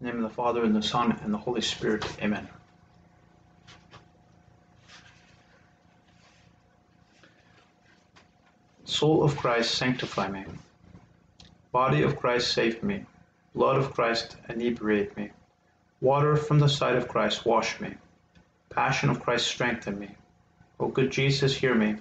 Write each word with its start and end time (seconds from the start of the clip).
Name 0.00 0.16
of 0.16 0.22
the 0.22 0.30
Father, 0.30 0.62
and 0.62 0.74
the 0.74 0.82
Son, 0.82 1.18
and 1.22 1.34
the 1.34 1.38
Holy 1.38 1.60
Spirit. 1.60 2.04
Amen. 2.22 2.48
Soul 8.84 9.24
of 9.24 9.36
Christ, 9.36 9.74
sanctify 9.74 10.28
me. 10.28 10.44
Body 11.72 12.02
of 12.02 12.16
Christ, 12.16 12.52
save 12.52 12.82
me. 12.82 13.04
Blood 13.54 13.76
of 13.76 13.92
Christ, 13.92 14.36
inebriate 14.48 15.16
me. 15.16 15.30
Water 16.00 16.36
from 16.36 16.60
the 16.60 16.68
side 16.68 16.96
of 16.96 17.08
Christ, 17.08 17.44
wash 17.44 17.80
me. 17.80 17.94
Passion 18.70 19.10
of 19.10 19.20
Christ, 19.20 19.46
strengthen 19.48 19.98
me. 19.98 20.10
O 20.78 20.88
good 20.88 21.10
Jesus, 21.10 21.56
hear 21.56 21.74
me. 21.74 21.96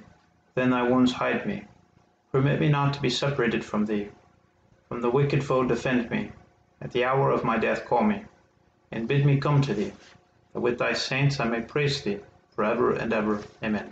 Then 0.54 0.70
thy 0.70 0.84
wounds 0.84 1.12
hide 1.12 1.46
me. 1.46 1.66
Permit 2.32 2.60
me 2.60 2.70
not 2.70 2.94
to 2.94 3.02
be 3.02 3.10
separated 3.10 3.66
from 3.66 3.86
thee. 3.86 4.10
From 4.88 5.02
the 5.02 5.10
wicked 5.10 5.44
foe 5.44 5.64
defend 5.64 6.10
me. 6.12 6.32
At 6.80 6.92
the 6.92 7.06
hour 7.06 7.32
of 7.32 7.44
my 7.44 7.58
death 7.58 7.86
call 7.86 8.04
me, 8.04 8.24
and 8.92 9.08
bid 9.08 9.26
me 9.26 9.40
come 9.40 9.62
to 9.64 9.74
thee, 9.74 9.92
that 10.54 10.62
with 10.62 10.78
thy 10.78 10.94
saints 10.94 11.40
I 11.40 11.46
may 11.46 11.62
praise 11.62 12.04
thee 12.04 12.20
for 12.52 12.64
ever 12.64 12.94
and 12.94 13.12
ever. 13.12 13.44
Amen. 13.64 13.90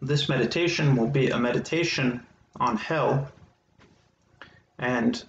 This 0.00 0.28
meditation 0.28 0.96
will 0.96 1.08
be 1.08 1.30
a 1.30 1.38
meditation 1.38 2.24
on 2.58 2.76
hell. 2.76 3.30
And 4.78 5.22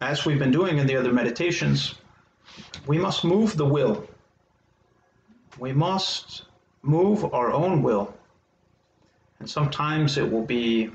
as 0.00 0.24
we've 0.24 0.38
been 0.38 0.50
doing 0.50 0.78
in 0.78 0.86
the 0.86 0.96
other 0.96 1.12
meditations, 1.12 1.94
we 2.86 2.98
must 2.98 3.22
move 3.22 3.56
the 3.56 3.66
will. 3.66 4.08
We 5.58 5.72
must 5.72 6.42
move 6.82 7.32
our 7.32 7.52
own 7.52 7.82
will 7.82 8.15
and 9.38 9.48
sometimes 9.48 10.18
it 10.18 10.30
will 10.30 10.44
be 10.44 10.90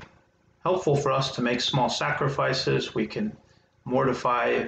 helpful 0.62 0.96
for 0.96 1.12
us 1.12 1.34
to 1.36 1.42
make 1.42 1.60
small 1.60 1.88
sacrifices. 1.88 2.94
We 2.94 3.06
can 3.06 3.36
mortify 3.84 4.66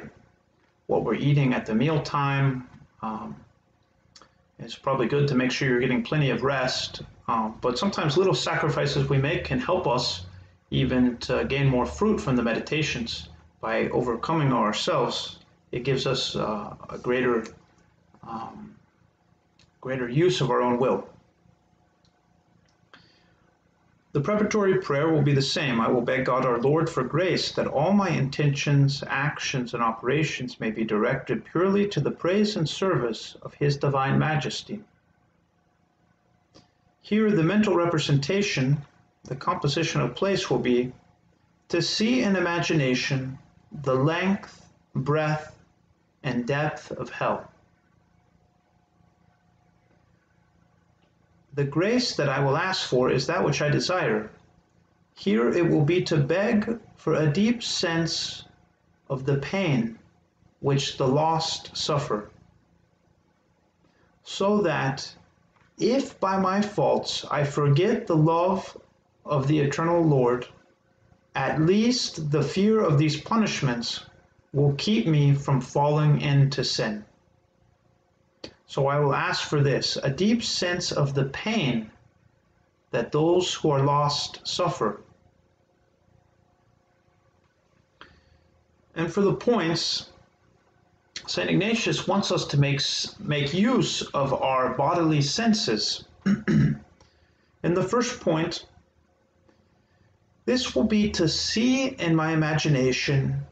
what 0.87 1.05
we're 1.05 1.15
eating 1.15 1.55
at 1.55 1.67
the 1.67 1.75
mealtime. 1.75 2.69
Um, 3.03 3.37
it's 4.59 4.77
probably 4.77 5.07
good 5.07 5.29
to 5.29 5.35
make 5.35 5.51
sure 5.51 5.69
you're 5.69 5.81
getting 5.81 6.03
plenty 6.03 6.31
of 6.31 6.43
rest. 6.43 7.03
Um, 7.29 7.57
but 7.61 7.79
sometimes 7.79 8.17
little 8.17 8.35
sacrifices 8.35 9.09
we 9.09 9.19
make 9.19 9.45
can 9.45 9.59
help 9.59 9.87
us 9.87 10.27
even 10.71 11.17
to 11.19 11.45
gain 11.45 11.69
more 11.69 11.87
fruit 11.87 12.19
from 12.21 12.37
the 12.37 12.43
meditations 12.43 13.29
by 13.61 13.89
overcoming 13.89 14.53
ourselves. 14.53 15.39
It 15.73 15.85
gives 15.85 16.07
us 16.07 16.37
uh, 16.37 16.75
a 16.91 16.99
greater, 16.99 17.47
um, 18.23 18.75
greater 19.81 20.09
use 20.09 20.41
of 20.41 20.51
our 20.51 20.61
own 20.61 20.79
will. 20.79 21.09
The 24.15 24.21
preparatory 24.21 24.79
prayer 24.79 25.09
will 25.09 25.23
be 25.23 25.35
the 25.35 25.43
same. 25.43 25.81
I 25.81 25.89
will 25.89 26.01
beg 26.01 26.27
God 26.27 26.47
our 26.47 26.61
Lord 26.61 26.89
for 26.89 27.03
grace 27.03 27.51
that 27.51 27.67
all 27.67 27.93
my 27.93 28.11
intentions, 28.11 29.03
actions, 29.09 29.75
and 29.75 29.83
operations 29.83 30.61
may 30.61 30.71
be 30.71 30.85
directed 30.85 31.45
purely 31.45 31.89
to 31.89 31.99
the 31.99 32.13
praise 32.13 32.55
and 32.55 32.69
service 32.69 33.37
of 33.43 33.55
His 33.55 33.77
Divine 33.77 34.17
Majesty. 34.21 34.85
Here, 37.03 37.29
the 37.33 37.43
mental 37.43 37.75
representation, 37.75 38.83
the 39.25 39.35
composition 39.35 40.01
of 40.01 40.15
place 40.15 40.49
will 40.49 40.61
be 40.61 40.93
to 41.71 41.83
see 41.83 42.23
in 42.23 42.37
imagination 42.37 43.37
the 43.83 43.97
length, 43.97 44.65
breadth, 44.95 45.59
and 46.23 46.47
depth 46.47 46.93
of 46.93 47.11
hell. 47.11 47.51
The 51.55 51.65
grace 51.65 52.17
that 52.17 52.29
I 52.29 52.41
will 52.41 52.57
ask 52.57 52.89
for 52.89 53.11
is 53.11 53.29
that 53.29 53.45
which 53.45 53.63
I 53.63 53.69
desire. 53.69 54.29
Here 55.15 55.49
it 55.51 55.71
will 55.71 55.85
be 55.85 56.03
to 56.03 56.17
beg 56.17 56.81
for 56.97 57.15
a 57.15 57.31
deep 57.33 57.63
sense 57.63 58.45
of 59.09 59.25
the 59.25 59.37
pain 59.37 60.01
which 60.59 60.97
the 60.97 61.07
lost 61.07 61.77
suffer, 61.77 62.31
so 64.25 64.63
that 64.63 65.15
if 65.79 66.19
by 66.19 66.39
my 66.39 66.61
faults 66.61 67.25
I 67.31 67.45
forget 67.45 68.09
the 68.09 68.17
love 68.17 68.77
of 69.25 69.47
the 69.47 69.61
eternal 69.61 70.03
Lord, 70.03 70.49
at 71.37 71.61
least 71.61 72.33
the 72.33 72.43
fear 72.43 72.81
of 72.81 72.99
these 72.99 73.21
punishments 73.21 74.05
will 74.53 74.75
keep 74.75 75.07
me 75.07 75.35
from 75.35 75.61
falling 75.61 76.21
into 76.21 76.65
sin. 76.65 77.05
So 78.75 78.89
I 78.89 78.99
will 78.99 79.15
ask 79.15 79.49
for 79.49 79.63
this 79.63 79.97
a 80.03 80.11
deep 80.11 80.43
sense 80.43 80.91
of 80.91 81.15
the 81.15 81.27
pain 81.27 81.93
that 82.91 83.13
those 83.13 83.55
who 83.55 83.71
are 83.71 83.85
lost 83.85 84.41
suffer. 84.43 85.01
And 88.97 89.13
for 89.13 89.21
the 89.21 89.35
points, 89.35 90.11
St. 91.25 91.49
Ignatius 91.49 92.09
wants 92.09 92.33
us 92.33 92.49
to 92.49 92.59
make, 92.59 92.81
make 93.21 93.55
use 93.55 94.03
of 94.13 94.35
our 94.35 94.75
bodily 94.75 95.23
senses. 95.23 96.07
In 96.27 96.81
the 97.63 97.85
first 97.85 98.21
point, 98.21 98.67
this 100.47 100.75
will 100.75 100.89
be 100.99 101.11
to 101.11 101.29
see 101.29 101.91
in 101.91 102.17
my 102.17 102.33
imagination, 102.33 103.47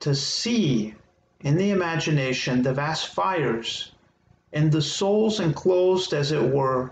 to 0.00 0.14
see 0.14 0.94
in 1.40 1.56
the 1.56 1.70
imagination 1.70 2.62
the 2.62 2.72
vast 2.72 3.14
fires, 3.14 3.92
and 4.52 4.72
the 4.72 4.82
souls 4.82 5.40
enclosed, 5.40 6.12
as 6.12 6.32
it 6.32 6.42
were, 6.42 6.90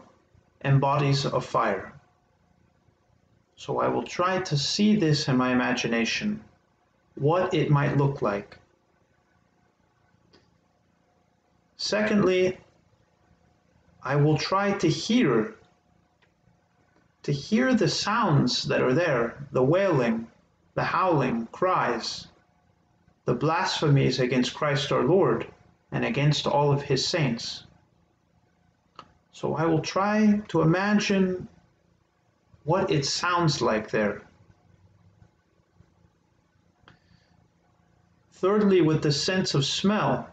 in 0.60 0.78
bodies 0.78 1.26
of 1.26 1.44
fire. 1.44 1.92
So 3.56 3.80
I 3.80 3.88
will 3.88 4.02
try 4.02 4.40
to 4.40 4.56
see 4.56 4.96
this 4.96 5.28
in 5.28 5.36
my 5.36 5.52
imagination, 5.52 6.42
what 7.14 7.54
it 7.54 7.70
might 7.70 7.96
look 7.96 8.22
like. 8.22 8.58
Secondly, 11.76 12.58
I 14.02 14.16
will 14.16 14.38
try 14.38 14.72
to 14.72 14.88
hear 14.88 15.54
to 17.22 17.32
hear 17.32 17.74
the 17.74 17.88
sounds 17.88 18.62
that 18.64 18.80
are 18.80 18.94
there, 18.94 19.48
the 19.50 19.62
wailing, 19.62 20.28
the 20.74 20.84
howling, 20.84 21.48
cries 21.50 22.28
the 23.26 23.34
blasphemies 23.34 24.20
against 24.20 24.54
Christ 24.54 24.92
our 24.92 25.02
Lord 25.02 25.46
and 25.92 26.04
against 26.04 26.46
all 26.46 26.72
of 26.72 26.82
his 26.82 27.06
saints. 27.06 27.64
So 29.32 29.54
I 29.54 29.66
will 29.66 29.80
try 29.80 30.40
to 30.48 30.62
imagine 30.62 31.48
what 32.64 32.90
it 32.90 33.04
sounds 33.04 33.60
like 33.60 33.90
there. 33.90 34.22
Thirdly, 38.32 38.80
with 38.80 39.02
the 39.02 39.12
sense 39.12 39.54
of 39.54 39.64
smell, 39.64 40.28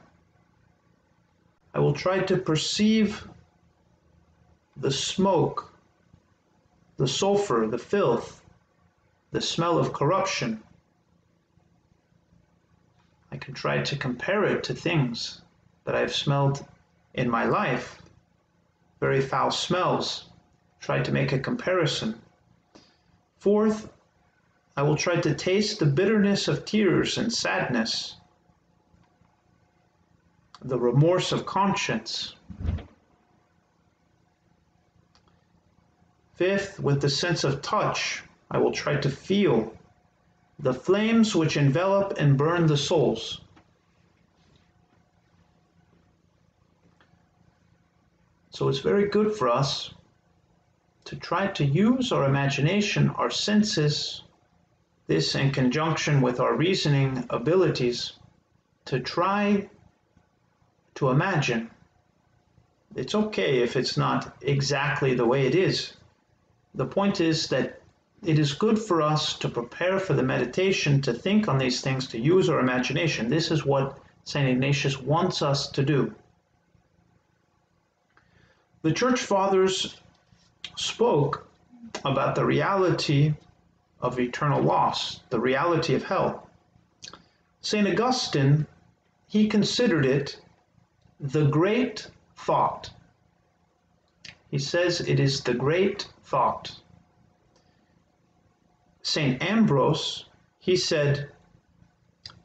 I 1.73 1.79
will 1.79 1.93
try 1.93 2.19
to 2.19 2.37
perceive 2.37 3.27
the 4.77 4.91
smoke, 4.91 5.73
the 6.97 7.07
sulfur, 7.07 7.65
the 7.67 7.77
filth, 7.77 8.43
the 9.31 9.41
smell 9.41 9.79
of 9.79 9.93
corruption 9.93 10.61
Can 13.43 13.53
try 13.53 13.81
to 13.81 13.97
compare 13.97 14.45
it 14.45 14.63
to 14.63 14.73
things 14.73 15.41
that 15.83 15.95
I've 15.95 16.15
smelled 16.15 16.65
in 17.13 17.29
my 17.29 17.43
life, 17.43 18.01
very 19.01 19.19
foul 19.19 19.51
smells. 19.51 20.29
Try 20.79 21.01
to 21.01 21.11
make 21.11 21.33
a 21.33 21.39
comparison. 21.39 22.21
Fourth, 23.39 23.89
I 24.77 24.83
will 24.83 24.95
try 24.95 25.17
to 25.17 25.35
taste 25.35 25.79
the 25.79 25.85
bitterness 25.85 26.47
of 26.47 26.63
tears 26.63 27.17
and 27.17 27.33
sadness, 27.33 28.15
the 30.61 30.79
remorse 30.79 31.33
of 31.33 31.45
conscience. 31.45 32.37
Fifth, 36.35 36.79
with 36.79 37.01
the 37.01 37.09
sense 37.09 37.43
of 37.43 37.61
touch, 37.61 38.23
I 38.49 38.57
will 38.57 38.71
try 38.71 38.95
to 38.95 39.09
feel 39.09 39.75
the 40.63 40.73
flames 40.73 41.35
which 41.35 41.57
envelop 41.57 42.13
and 42.17 42.37
burn 42.37 42.65
the 42.67 42.77
souls. 42.77 43.41
So 48.49 48.69
it's 48.69 48.79
very 48.79 49.09
good 49.09 49.35
for 49.35 49.49
us 49.49 49.93
to 51.03 51.17
try 51.17 51.47
to 51.47 51.65
use 51.65 52.13
our 52.13 52.23
imagination, 52.23 53.09
our 53.09 53.29
senses, 53.29 54.23
this 55.07 55.35
in 55.35 55.51
conjunction 55.51 56.21
with 56.21 56.39
our 56.39 56.55
reasoning 56.55 57.25
abilities, 57.29 58.13
to 58.85 59.01
try 59.01 59.69
to 60.95 61.09
imagine. 61.09 61.69
It's 62.95 63.15
okay 63.15 63.61
if 63.63 63.75
it's 63.75 63.97
not 63.97 64.37
exactly 64.41 65.13
the 65.13 65.25
way 65.25 65.45
it 65.45 65.55
is. 65.55 65.91
The 66.73 66.85
point 66.85 67.19
is 67.19 67.49
that 67.49 67.82
it 68.25 68.39
is 68.39 68.53
good 68.53 68.79
for 68.79 69.01
us 69.01 69.37
to 69.39 69.49
prepare 69.49 69.99
for 69.99 70.13
the 70.13 70.23
meditation, 70.23 71.01
to 71.01 71.13
think 71.13 71.47
on 71.47 71.57
these 71.57 71.81
things, 71.81 72.07
to 72.07 72.19
use 72.19 72.49
our 72.49 72.59
imagination. 72.59 73.29
This 73.29 73.51
is 73.51 73.65
what 73.65 73.97
St. 74.23 74.47
Ignatius 74.47 74.99
wants 74.99 75.41
us 75.41 75.67
to 75.71 75.83
do. 75.83 76.13
The 78.81 78.91
church 78.91 79.19
fathers 79.19 79.97
spoke 80.75 81.47
about 82.05 82.35
the 82.35 82.45
reality 82.45 83.33
of 84.01 84.19
eternal 84.19 84.61
loss, 84.61 85.21
the 85.29 85.39
reality 85.39 85.95
of 85.95 86.03
hell. 86.03 86.49
St. 87.61 87.87
Augustine, 87.87 88.67
he 89.27 89.47
considered 89.47 90.05
it 90.05 90.39
the 91.19 91.45
great 91.45 92.09
thought. 92.35 92.89
He 94.51 94.59
says 94.59 94.99
it 95.01 95.19
is 95.19 95.41
the 95.41 95.53
great 95.53 96.07
thought. 96.23 96.75
St. 99.03 99.41
Ambrose, 99.43 100.25
he 100.59 100.77
said, 100.77 101.29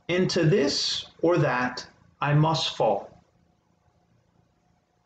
Into 0.08 0.44
this 0.44 1.06
or 1.22 1.38
that 1.38 1.86
I 2.20 2.34
must 2.34 2.76
fall. 2.76 3.10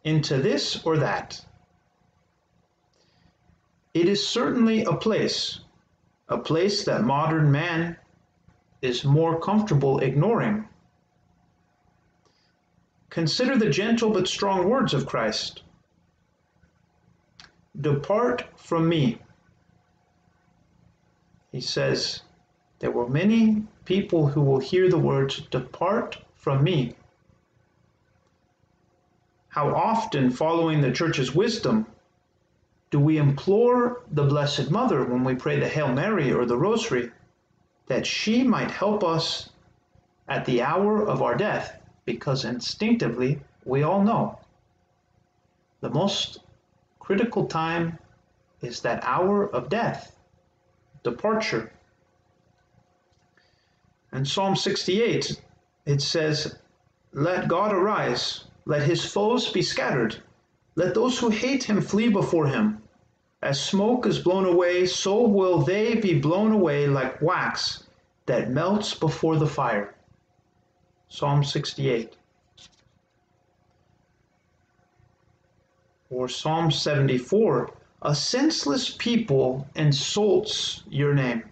Into 0.02 0.38
this 0.38 0.84
or 0.84 0.96
that. 0.96 1.44
It 3.94 4.08
is 4.08 4.26
certainly 4.26 4.84
a 4.84 4.94
place, 4.94 5.60
a 6.28 6.38
place 6.38 6.84
that 6.87 7.04
modern 7.04 7.52
man 7.52 7.98
is 8.81 9.05
more 9.05 9.38
comfortable 9.38 9.98
ignoring. 9.98 10.66
Consider 13.10 13.58
the 13.58 13.69
gentle 13.69 14.10
but 14.10 14.26
strong 14.26 14.69
words 14.69 14.94
of 14.94 15.06
Christ 15.06 15.62
Depart 17.78 18.44
from 18.56 18.88
me. 18.88 19.19
He 21.52 21.60
says, 21.60 22.22
There 22.78 22.90
were 22.90 23.08
many 23.08 23.66
people 23.84 24.26
who 24.26 24.40
will 24.40 24.58
hear 24.58 24.88
the 24.88 24.99
words, 24.99 25.40
Depart 25.50 26.19
from 26.34 26.64
me. 26.64 26.96
How 29.49 29.75
often, 29.75 30.31
following 30.31 30.81
the 30.81 30.90
church's 30.90 31.34
wisdom, 31.34 31.87
do 32.90 32.99
we 32.99 33.19
implore 33.19 34.00
the 34.10 34.25
Blessed 34.25 34.70
Mother 34.70 35.04
when 35.04 35.25
we 35.25 35.34
pray 35.34 35.60
the 35.60 35.69
Hail 35.69 35.93
Mary 35.93 36.32
or 36.32 36.46
the 36.46 36.56
Rosary 36.56 37.12
that 37.87 38.06
she 38.06 38.43
might 38.43 38.70
help 38.70 39.05
us 39.05 39.50
at 40.26 40.46
the 40.46 40.62
hour 40.62 41.06
of 41.06 41.20
our 41.20 41.37
death? 41.37 41.81
Because 42.06 42.46
instinctively, 42.46 43.40
we 43.64 43.82
all 43.82 44.02
know 44.02 44.38
the 45.82 45.90
most 45.90 46.38
critical 46.98 47.46
time 47.46 47.98
is 48.62 48.81
that 48.81 49.05
hour 49.05 49.46
of 49.52 49.69
death, 49.69 50.12
departure. 51.02 51.72
And 54.12 54.26
Psalm 54.26 54.56
68, 54.56 55.40
it 55.87 56.02
says, 56.02 56.58
Let 57.12 57.49
God 57.49 57.72
arise, 57.72 58.44
let 58.66 58.82
his 58.82 59.04
foes 59.04 59.50
be 59.50 59.62
scattered, 59.62 60.22
let 60.76 60.94
those 60.94 61.19
who 61.19 61.31
hate 61.31 61.64
him 61.64 61.81
flee 61.81 62.08
before 62.08 62.46
him. 62.46 62.82
As 63.43 63.60
smoke 63.60 64.06
is 64.06 64.20
blown 64.20 64.44
away, 64.44 64.87
so 64.87 65.22
will 65.22 65.58
they 65.58 65.96
be 65.96 66.19
blown 66.19 66.52
away 66.52 66.87
like 66.87 67.20
wax 67.20 67.84
that 68.26 68.50
melts 68.50 68.94
before 68.94 69.37
the 69.37 69.46
fire. 69.46 69.94
Psalm 71.08 71.43
68. 71.43 72.16
Or 76.10 76.28
Psalm 76.28 76.70
74 76.70 77.72
A 78.04 78.16
senseless 78.16 78.90
people 78.90 79.69
insults 79.76 80.82
your 80.90 81.14
name. 81.14 81.44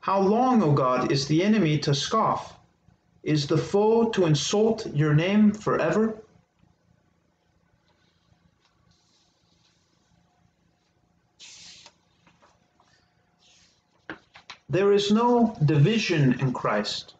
How 0.00 0.20
long, 0.20 0.62
O 0.62 0.72
God, 0.72 1.12
is 1.12 1.28
the 1.28 1.42
enemy 1.42 1.78
to 1.80 1.94
scoff? 1.94 2.58
Is 3.22 3.46
the 3.46 3.58
foe 3.58 4.08
to 4.08 4.24
insult 4.24 4.86
your 4.94 5.14
name 5.14 5.52
forever? 5.52 6.16
There 14.70 14.94
is 14.94 15.10
no 15.10 15.54
division 15.62 16.40
in 16.40 16.54
Christ. 16.54 17.14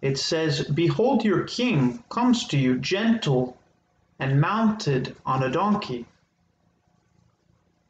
It 0.00 0.18
says, 0.18 0.64
Behold, 0.64 1.22
your 1.22 1.44
king 1.44 2.02
comes 2.08 2.46
to 2.48 2.58
you 2.58 2.78
gentle 2.78 3.58
and 4.18 4.40
mounted 4.40 5.16
on 5.24 5.42
a 5.42 5.50
donkey. 5.50 6.06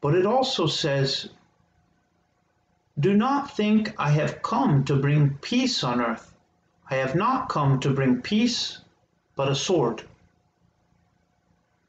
But 0.01 0.15
it 0.15 0.25
also 0.25 0.67
says, 0.67 1.29
Do 2.99 3.13
not 3.13 3.55
think 3.55 3.93
I 3.97 4.09
have 4.09 4.41
come 4.41 4.83
to 4.85 4.95
bring 4.95 5.35
peace 5.35 5.83
on 5.83 6.01
earth. 6.01 6.33
I 6.89 6.95
have 6.95 7.15
not 7.15 7.49
come 7.49 7.79
to 7.79 7.93
bring 7.93 8.21
peace, 8.21 8.79
but 9.35 9.49
a 9.49 9.55
sword. 9.55 10.03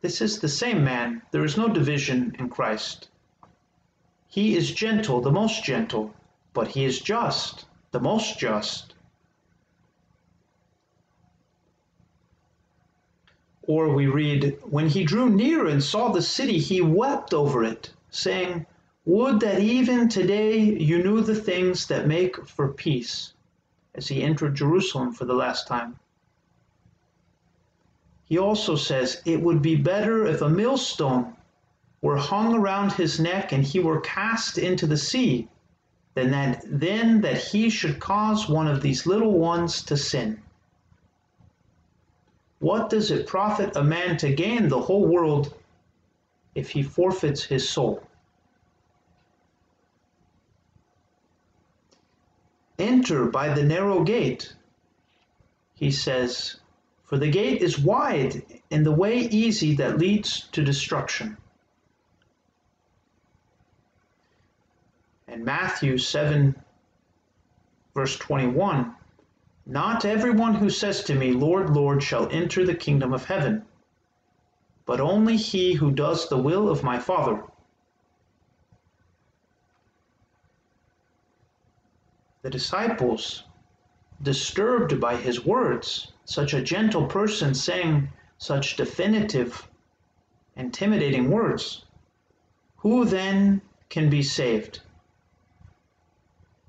This 0.01 0.21
is 0.21 0.39
the 0.39 0.49
same 0.49 0.85
man. 0.85 1.23
There 1.31 1.45
is 1.45 1.57
no 1.57 1.69
division 1.69 2.37
in 2.39 2.49
Christ. 2.49 3.09
He 4.29 4.57
is 4.57 4.73
gentle, 4.73 5.21
the 5.21 5.31
most 5.31 5.65
gentle, 5.65 6.15
but 6.53 6.69
he 6.69 6.85
is 6.85 7.01
just, 7.01 7.67
the 7.91 8.01
most 8.01 8.39
just. 8.39 8.94
Or 13.67 13.95
we 13.95 14.07
read, 14.07 14.59
When 14.63 14.89
he 14.91 15.05
drew 15.05 15.31
near 15.31 15.67
and 15.67 15.83
saw 15.83 16.09
the 16.09 16.21
city, 16.21 16.59
he 16.59 16.83
wept 16.83 17.33
over 17.33 17.65
it, 17.65 17.91
saying, 18.11 18.67
Would 19.07 19.41
that 19.41 19.61
even 19.61 20.09
today 20.09 20.59
you 20.59 21.03
knew 21.03 21.23
the 21.23 21.35
things 21.35 21.87
that 21.87 22.07
make 22.07 22.47
for 22.47 22.69
peace, 22.69 23.33
as 23.95 24.09
he 24.09 24.23
entered 24.23 24.55
Jerusalem 24.55 25.15
for 25.15 25.25
the 25.25 25.35
last 25.35 25.67
time. 25.67 25.99
He 28.27 28.37
also 28.37 28.77
says, 28.77 29.23
It 29.25 29.41
would 29.41 29.63
be 29.63 29.77
better 29.77 30.27
if 30.27 30.43
a 30.43 30.49
millstone 30.49 31.35
were 32.03 32.19
hung 32.19 32.55
around 32.55 32.93
his 32.93 33.19
neck 33.19 33.53
and 33.53 33.65
he 33.65 33.81
were 33.81 34.01
cast 34.01 34.59
into 34.59 34.87
the 34.87 34.99
sea, 34.99 35.49
than 36.15 36.31
that 36.33 36.63
then 36.67 37.23
that 37.23 37.39
he 37.39 37.71
should 37.71 37.99
cause 37.99 38.47
one 38.47 38.67
of 38.67 38.83
these 38.83 39.07
little 39.07 39.39
ones 39.39 39.83
to 39.85 39.97
sin. 39.97 40.43
What 42.65 42.89
does 42.89 43.11
it 43.11 43.27
profit 43.27 43.77
a 43.77 43.85
man 43.85 44.17
to 44.17 44.33
gain 44.33 44.71
the 44.71 44.81
whole 44.81 45.07
world 45.07 45.53
if 46.55 46.71
he 46.71 46.83
forfeits 46.83 47.45
his 47.45 47.69
soul? 47.69 48.03
Enter 52.79 53.27
by 53.27 53.53
the 53.53 53.63
narrow 53.63 54.03
gate, 54.03 54.55
he 55.75 55.91
says, 55.91 56.57
for 57.03 57.19
the 57.19 57.31
gate 57.31 57.61
is 57.61 57.79
wide 57.79 58.43
and 58.71 58.87
the 58.87 58.93
way 58.93 59.19
easy 59.19 59.75
that 59.77 59.99
leads 59.99 60.49
to 60.53 60.65
destruction. 60.65 61.37
and 65.29 65.45
Matthew 65.45 65.99
7, 65.99 66.55
verse 67.93 68.17
21 68.17 68.95
Not 69.67 70.05
everyone 70.05 70.55
who 70.55 70.69
says 70.69 71.03
to 71.05 71.15
me, 71.15 71.33
Lord, 71.33 71.71
Lord, 71.71 72.03
shall 72.03 72.29
enter 72.31 72.67
the 72.67 72.75
kingdom 72.75 73.15
of 73.15 73.25
heaven, 73.25 73.65
but 74.85 75.01
only 75.01 75.39
he 75.39 75.73
who 75.73 75.91
does 75.91 76.29
the 76.29 76.37
will 76.37 76.69
of 76.69 76.83
my 76.83 76.99
Father. 76.99 77.43
The 82.43 82.51
disciples, 82.51 83.45
disturbed 84.23 85.01
by 85.01 85.17
his 85.17 85.47
words, 85.47 86.13
such 86.27 86.53
a 86.53 86.63
gentle 86.63 87.07
person 87.07 87.55
saying 87.55 88.11
such 88.37 88.77
definitive, 88.77 89.67
intimidating 90.57 91.31
words, 91.31 91.87
who 92.77 93.07
then 93.07 93.63
can 93.89 94.11
be 94.11 94.23
saved? 94.23 94.81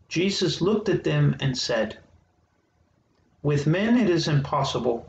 Jesus 0.08 0.62
looked 0.62 0.88
at 0.88 1.04
them 1.04 1.36
and 1.42 1.58
said, 1.58 1.98
With 3.46 3.68
men 3.68 4.00
it 4.00 4.10
is 4.10 4.28
impossible, 4.28 5.08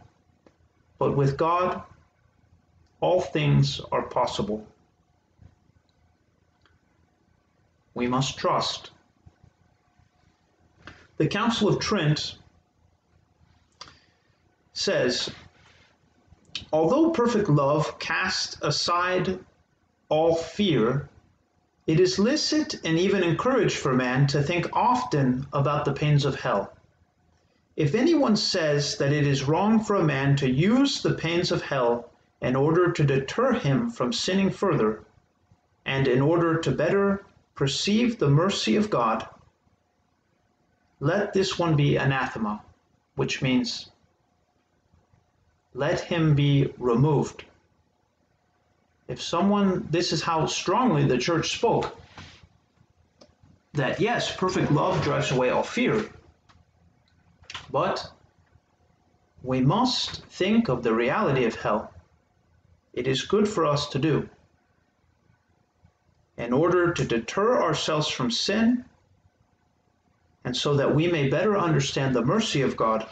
but 0.98 1.16
with 1.16 1.38
God 1.38 1.82
all 3.00 3.22
things 3.22 3.80
are 3.90 4.02
possible. 4.02 4.66
We 7.94 8.06
must 8.06 8.36
trust. 8.36 8.90
The 11.16 11.28
Council 11.28 11.66
of 11.66 11.78
Trent 11.78 12.36
says, 14.74 15.30
although 16.70 17.12
perfect 17.12 17.48
love 17.48 17.98
casts 17.98 18.58
aside 18.60 19.38
all 20.10 20.34
fear, 20.34 21.08
it 21.86 21.98
is 22.00 22.18
licit 22.18 22.74
and 22.84 22.98
even 22.98 23.22
encouraged 23.22 23.78
for 23.78 23.94
man 23.94 24.26
to 24.26 24.42
think 24.42 24.68
often 24.74 25.46
about 25.54 25.86
the 25.86 25.94
pains 25.94 26.26
of 26.26 26.38
hell. 26.38 26.76
If 27.76 27.94
anyone 27.94 28.36
says 28.36 28.96
that 28.96 29.12
it 29.12 29.26
is 29.26 29.44
wrong 29.44 29.84
for 29.84 29.96
a 29.96 30.04
man 30.04 30.34
to 30.36 30.50
use 30.50 31.02
the 31.02 31.12
pains 31.12 31.52
of 31.52 31.60
hell 31.60 32.08
in 32.40 32.56
order 32.56 32.90
to 32.90 33.04
deter 33.04 33.52
him 33.52 33.90
from 33.90 34.14
sinning 34.14 34.50
further, 34.50 35.04
and 35.84 36.08
in 36.08 36.22
order 36.22 36.58
to 36.58 36.70
better 36.70 37.24
perceive 37.54 38.18
the 38.18 38.30
mercy 38.30 38.76
of 38.76 38.88
God, 38.88 39.28
let 41.00 41.34
this 41.34 41.58
one 41.58 41.76
be 41.76 41.96
anathema, 41.96 42.62
which 43.14 43.42
means 43.42 43.90
let 45.74 46.00
him 46.00 46.34
be 46.34 46.72
removed. 46.78 47.44
If 49.06 49.20
someone, 49.20 49.86
this 49.90 50.12
is 50.12 50.22
how 50.22 50.46
strongly 50.46 51.06
the 51.06 51.18
church 51.18 51.52
spoke 51.52 51.94
that 53.74 54.00
yes, 54.00 54.34
perfect 54.34 54.72
love 54.72 55.02
drives 55.02 55.30
away 55.30 55.50
all 55.50 55.62
fear, 55.62 56.10
but 57.70 58.10
we 59.42 59.60
must 59.60 60.24
think 60.26 60.68
of 60.68 60.82
the 60.82 60.94
reality 60.94 61.44
of 61.44 61.54
hell. 61.54 61.92
It 62.92 63.06
is 63.06 63.22
good 63.22 63.48
for 63.48 63.66
us 63.66 63.88
to 63.90 63.98
do. 63.98 64.28
In 66.36 66.52
order 66.52 66.92
to 66.92 67.04
deter 67.04 67.62
ourselves 67.62 68.08
from 68.08 68.30
sin, 68.30 68.84
and 70.44 70.56
so 70.56 70.74
that 70.74 70.94
we 70.94 71.08
may 71.08 71.28
better 71.28 71.58
understand 71.58 72.14
the 72.14 72.24
mercy 72.24 72.62
of 72.62 72.76
God, 72.76 73.06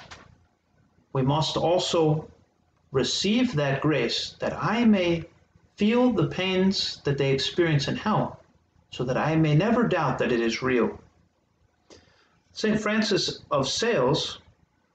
we 1.13 1.23
must 1.23 1.57
also 1.57 2.29
receive 2.93 3.55
that 3.55 3.81
grace 3.81 4.37
that 4.39 4.53
I 4.53 4.85
may 4.85 5.25
feel 5.77 6.13
the 6.13 6.29
pains 6.29 7.01
that 7.05 7.19
they 7.19 7.33
experience 7.33 7.89
in 7.89 7.97
hell, 7.97 8.41
so 8.91 9.05
that 9.05 9.17
I 9.17 9.35
may 9.37 9.55
never 9.55 9.89
doubt 9.89 10.19
that 10.19 10.33
it 10.33 10.41
is 10.41 10.63
real. 10.63 10.99
St. 12.53 12.81
Francis 12.81 13.41
of 13.51 13.69
Sales 13.69 14.39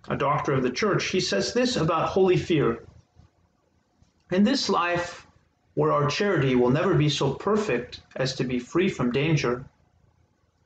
a 0.09 0.17
doctor 0.17 0.53
of 0.53 0.63
the 0.63 0.71
church, 0.71 1.05
he 1.05 1.19
says 1.19 1.53
this 1.53 1.75
about 1.75 2.09
holy 2.09 2.35
fear. 2.35 2.83
In 4.31 4.43
this 4.43 4.67
life, 4.67 5.27
where 5.75 5.91
our 5.91 6.09
charity 6.09 6.55
will 6.55 6.71
never 6.71 6.95
be 6.95 7.09
so 7.09 7.33
perfect 7.35 8.01
as 8.15 8.33
to 8.35 8.43
be 8.43 8.57
free 8.57 8.89
from 8.89 9.11
danger, 9.11 9.63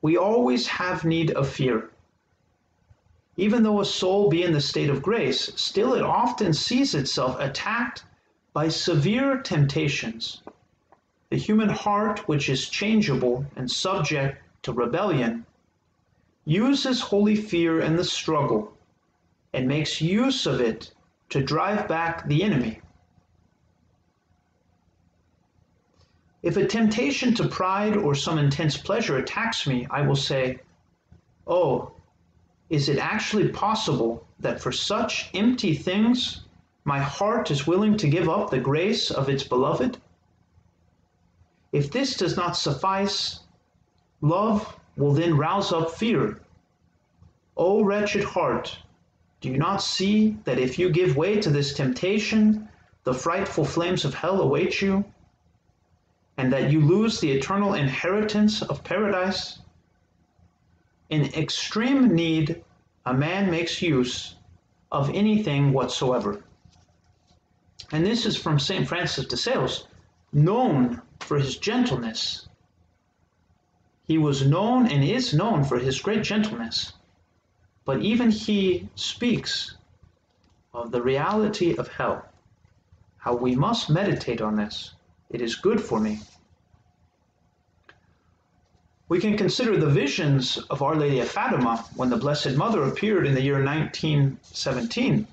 we 0.02 0.18
always 0.18 0.66
have 0.68 1.04
need 1.04 1.32
of 1.32 1.50
fear. 1.50 1.92
Even 3.36 3.64
though 3.64 3.82
a 3.82 3.86
soul 3.86 4.30
be 4.30 4.44
in 4.44 4.54
the 4.54 4.62
state 4.62 4.90
of 4.90 5.02
grace, 5.02 5.52
still 5.56 5.94
it 5.94 6.04
often 6.04 6.54
sees 6.54 6.96
itself 6.96 7.38
attacked 7.40 8.06
by 8.54 8.70
severe 8.70 9.38
temptations. 9.42 10.42
The 11.30 11.38
human 11.38 11.70
heart, 11.70 12.28
which 12.28 12.48
is 12.48 12.70
changeable 12.70 13.46
and 13.56 13.70
subject 13.70 14.42
to 14.62 14.72
rebellion, 14.72 15.46
uses 16.46 17.02
holy 17.02 17.36
fear 17.36 17.82
in 17.82 17.96
the 17.96 18.04
struggle 18.04 18.74
and 19.54 19.68
makes 19.68 20.02
use 20.02 20.46
of 20.46 20.60
it 20.60 20.92
to 21.30 21.44
drive 21.44 21.88
back 21.88 22.28
the 22.28 22.44
enemy. 22.44 22.82
If 26.42 26.58
a 26.58 26.68
temptation 26.68 27.34
to 27.36 27.48
pride 27.48 27.96
or 27.96 28.16
some 28.16 28.38
intense 28.38 28.76
pleasure 28.76 29.18
attacks 29.18 29.66
me, 29.66 29.88
I 29.90 30.02
will 30.02 30.16
say, 30.16 30.60
Oh, 31.48 31.94
is 32.70 32.90
it 32.90 32.98
actually 32.98 33.50
possible 33.50 34.28
that 34.40 34.62
for 34.62 34.72
such 34.72 35.30
empty 35.34 35.76
things 35.76 36.42
my 36.84 37.00
heart 37.00 37.50
is 37.50 37.66
willing 37.66 37.96
to 37.98 38.10
give 38.10 38.28
up 38.28 38.50
the 38.50 38.60
grace 38.60 39.10
of 39.10 39.30
its 39.30 39.44
beloved? 39.44 39.98
If 41.72 41.92
this 41.92 42.18
does 42.18 42.36
not 42.36 42.58
suffice, 42.58 43.40
love 44.22 44.78
will 44.98 45.14
then 45.14 45.38
rouse 45.38 45.72
up 45.72 45.92
fear. 45.92 46.42
O 47.56 47.84
wretched 47.84 48.24
heart, 48.24 48.78
do 49.44 49.50
you 49.50 49.58
not 49.58 49.84
see 49.84 50.38
that 50.46 50.58
if 50.58 50.80
you 50.80 50.90
give 50.90 51.18
way 51.18 51.42
to 51.42 51.50
this 51.50 51.74
temptation, 51.74 52.70
the 53.04 53.14
frightful 53.14 53.66
flames 53.66 54.06
of 54.06 54.14
hell 54.14 54.40
await 54.40 54.82
you, 54.82 55.04
and 56.38 56.54
that 56.54 56.72
you 56.72 56.80
lose 56.80 57.20
the 57.20 57.30
eternal 57.30 57.74
inheritance 57.74 58.62
of 58.62 58.86
paradise? 58.86 59.60
In 61.10 61.26
extreme 61.34 62.16
need, 62.16 62.64
a 63.06 63.14
man 63.14 63.52
makes 63.52 63.82
use 63.82 64.36
of 64.94 65.10
anything 65.10 65.74
whatsoever. 65.74 66.42
And 67.92 68.06
this 68.06 68.26
is 68.26 68.38
from 68.38 68.60
St. 68.60 68.88
Francis 68.88 69.26
de 69.26 69.36
Sales, 69.36 69.90
known 70.32 71.02
for 71.20 71.38
his 71.38 71.58
gentleness. 71.58 72.48
He 74.06 74.18
was 74.18 74.48
known 74.48 74.88
and 74.88 75.04
is 75.04 75.34
known 75.34 75.66
for 75.66 75.80
his 75.80 76.00
great 76.00 76.24
gentleness. 76.24 76.94
But 77.86 78.02
even 78.02 78.32
he 78.32 78.90
speaks 78.96 79.76
of 80.74 80.92
the 80.92 81.02
reality 81.02 81.76
of 81.76 81.88
hell, 81.88 82.26
how 83.18 83.36
we 83.36 83.56
must 83.56 83.90
meditate 83.90 84.42
on 84.42 84.56
this. 84.56 84.94
It 85.30 85.42
is 85.42 85.56
good 85.56 85.82
for 85.82 86.00
me. 86.00 86.20
We 89.10 89.20
can 89.20 89.38
consider 89.38 89.78
the 89.78 89.90
visions 89.90 90.58
of 90.70 90.82
Our 90.82 90.96
Lady 90.96 91.20
of 91.20 91.30
Fatima 91.30 91.86
when 91.96 92.10
the 92.10 92.18
Blessed 92.18 92.56
Mother 92.56 92.84
appeared 92.84 93.28
in 93.28 93.36
the 93.36 93.42
year 93.42 93.64
1917. 93.64 95.28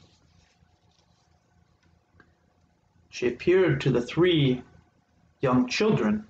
She 3.10 3.28
appeared 3.28 3.80
to 3.82 3.90
the 3.90 4.02
three 4.02 4.62
young 5.40 5.68
children. 5.68 6.26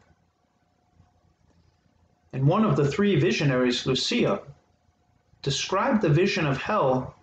And 2.33 2.47
one 2.47 2.65
of 2.65 2.77
the 2.77 2.89
three 2.89 3.19
visionaries, 3.19 3.87
Lucia, 3.87 4.43
describe 5.43 6.01
the 6.01 6.09
vision 6.09 6.47
of 6.47 6.59
hell 6.63 7.15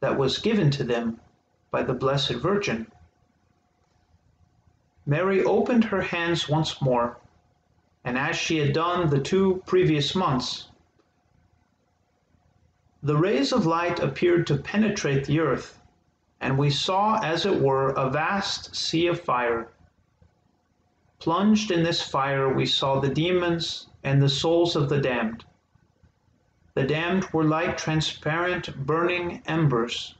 that 0.00 0.18
was 0.18 0.38
given 0.38 0.70
to 0.70 0.84
them 0.84 1.20
by 1.70 1.82
the 1.82 1.92
Blessed 1.92 2.34
Virgin. 2.34 2.90
Mary 5.04 5.42
opened 5.44 5.84
her 5.84 6.02
hands 6.02 6.48
once 6.48 6.80
more, 6.80 7.18
and 8.04 8.18
as 8.18 8.36
she 8.36 8.58
had 8.58 8.72
done 8.72 9.08
the 9.08 9.20
two 9.20 9.62
previous 9.66 10.14
months, 10.14 10.68
the 13.02 13.16
rays 13.16 13.52
of 13.52 13.64
light 13.64 14.00
appeared 14.00 14.46
to 14.46 14.56
penetrate 14.56 15.24
the 15.24 15.40
earth, 15.40 15.80
and 16.40 16.58
we 16.58 16.70
saw, 16.70 17.18
as 17.22 17.46
it 17.46 17.60
were, 17.60 17.90
a 17.90 18.10
vast 18.10 18.74
sea 18.74 19.06
of 19.06 19.20
fire. 19.20 19.68
Plunged 21.18 21.70
in 21.70 21.82
this 21.82 22.02
fire, 22.02 22.52
we 22.52 22.66
saw 22.66 23.00
the 23.00 23.08
demons 23.08 23.88
and 24.02 24.20
the 24.22 24.28
souls 24.28 24.76
of 24.76 24.88
the 24.88 25.00
damned. 25.00 25.44
The 26.78 26.86
damned 26.86 27.24
were 27.32 27.42
like 27.42 27.76
transparent 27.76 28.86
burning 28.86 29.42
embers, 29.46 30.14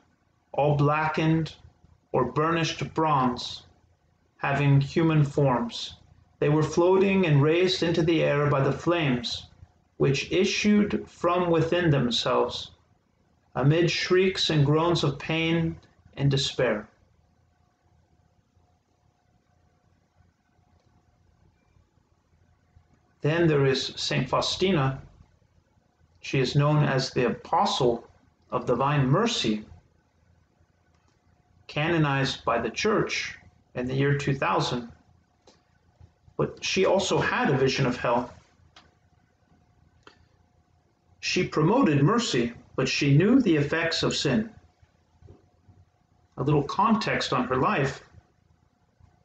all 0.50 0.76
blackened 0.76 1.54
or 2.10 2.32
burnished 2.32 2.94
bronze, 2.94 3.62
having 4.38 4.80
human 4.80 5.22
forms. 5.24 5.94
They 6.40 6.48
were 6.48 6.64
floating 6.64 7.24
and 7.24 7.40
raised 7.40 7.84
into 7.84 8.02
the 8.02 8.24
air 8.24 8.50
by 8.50 8.60
the 8.62 8.72
flames, 8.72 9.46
which 9.98 10.32
issued 10.32 11.08
from 11.08 11.48
within 11.48 11.90
themselves, 11.90 12.72
amid 13.54 13.88
shrieks 13.88 14.50
and 14.50 14.66
groans 14.66 15.04
of 15.04 15.16
pain 15.16 15.76
and 16.16 16.28
despair. 16.28 16.88
Then 23.20 23.46
there 23.46 23.64
is 23.64 23.92
Saint 23.94 24.28
Faustina, 24.28 25.02
she 26.20 26.40
is 26.40 26.56
known 26.56 26.84
as 26.84 27.10
the 27.10 27.26
Apostle 27.26 28.06
of 28.50 28.66
Divine 28.66 29.06
Mercy, 29.06 29.64
canonized 31.66 32.44
by 32.44 32.58
the 32.58 32.70
Church 32.70 33.36
in 33.74 33.86
the 33.86 33.94
year 33.94 34.16
2000. 34.16 34.90
But 36.36 36.64
she 36.64 36.86
also 36.86 37.18
had 37.18 37.50
a 37.50 37.56
vision 37.56 37.86
of 37.86 37.96
hell. 37.96 38.32
She 41.20 41.46
promoted 41.46 42.02
mercy, 42.02 42.54
but 42.76 42.88
she 42.88 43.16
knew 43.16 43.40
the 43.40 43.56
effects 43.56 44.02
of 44.02 44.14
sin. 44.14 44.50
A 46.36 46.42
little 46.42 46.62
context 46.62 47.32
on 47.32 47.48
her 47.48 47.56
life. 47.56 48.02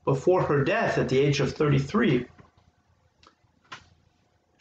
Before 0.06 0.44
her 0.44 0.64
death 0.64 0.98
at 0.98 1.08
the 1.08 1.20
age 1.20 1.40
of 1.40 1.54
33, 1.54 2.26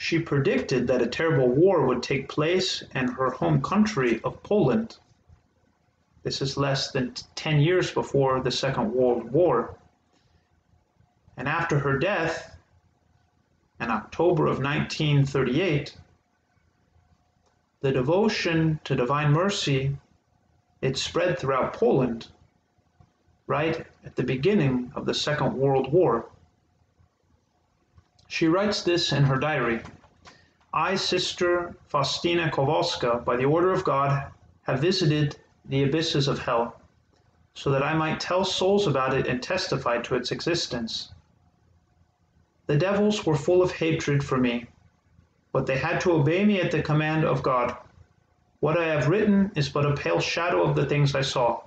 she 0.03 0.19
predicted 0.19 0.89
that 0.89 1.01
a 1.01 1.07
terrible 1.07 1.49
war 1.49 1.87
would 1.87 2.03
take 2.03 2.29
place 2.29 2.83
in 2.93 3.07
her 3.07 3.31
home 3.31 3.63
country 3.63 4.21
of 4.25 4.43
Poland. 4.43 4.97
This 6.25 6.43
is 6.43 6.57
less 6.57 6.91
than 6.91 7.15
10 7.37 7.61
years 7.61 7.93
before 7.93 8.41
the 8.41 8.51
Second 8.51 8.93
World 8.93 9.31
War. 9.31 9.77
And 11.37 11.49
after 11.49 11.79
her 11.79 12.01
death, 12.01 12.57
in 13.79 13.93
October 13.93 14.47
of 14.47 14.59
1938, 14.59 15.97
the 17.79 17.93
devotion 17.93 18.81
to 18.83 18.97
Divine 18.97 19.31
Mercy, 19.31 19.97
it 20.81 20.99
spread 20.99 21.39
throughout 21.39 21.75
Poland, 21.75 22.27
right 23.47 23.87
at 24.05 24.17
the 24.17 24.25
beginning 24.25 24.91
of 24.97 25.07
the 25.07 25.15
Second 25.15 25.57
World 25.57 25.93
War. 25.93 26.27
She 28.35 28.49
writes 28.49 28.83
this 28.83 29.13
in 29.13 29.25
her 29.25 29.37
diary. 29.37 29.83
I, 30.73 30.95
Sister 30.95 31.77
Faustina 31.87 32.51
Kowalska, 32.51 33.23
by 33.27 33.37
the 33.37 33.45
order 33.45 33.73
of 33.73 33.85
God, 33.85 34.33
have 34.63 34.81
visited 34.81 35.37
the 35.67 35.83
abysses 35.83 36.29
of 36.29 36.39
hell, 36.39 36.81
so 37.53 37.71
that 37.71 37.83
I 37.83 37.93
might 37.93 38.21
tell 38.21 38.47
souls 38.47 38.87
about 38.87 39.13
it 39.13 39.27
and 39.27 39.43
testify 39.43 39.99
to 39.99 40.15
its 40.15 40.33
existence. 40.33 41.13
The 42.69 42.79
devils 42.79 43.27
were 43.27 43.37
full 43.37 43.61
of 43.61 43.73
hatred 43.73 44.25
for 44.25 44.39
me, 44.39 44.67
but 45.53 45.67
they 45.67 45.77
had 45.77 46.01
to 46.01 46.13
obey 46.13 46.47
me 46.47 46.59
at 46.59 46.71
the 46.71 46.83
command 46.83 47.27
of 47.27 47.43
God. 47.43 47.77
What 48.61 48.79
I 48.79 48.87
have 48.87 49.09
written 49.09 49.53
is 49.55 49.69
but 49.69 49.85
a 49.85 49.95
pale 49.95 50.21
shadow 50.21 50.63
of 50.63 50.75
the 50.75 50.87
things 50.87 51.15
I 51.15 51.21
saw. 51.21 51.61